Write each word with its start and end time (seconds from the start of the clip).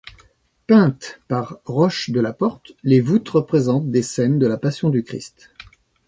Peintes 0.65 1.21
par 1.27 1.59
Roche 1.63 2.09
Delaporte, 2.09 2.71
les 2.81 3.01
voûtes 3.01 3.29
représentent 3.29 3.91
des 3.91 4.01
scènes 4.01 4.39
de 4.39 4.47
la 4.47 4.57
Passion 4.57 4.89
du 4.89 5.03
Christ. 5.03 5.51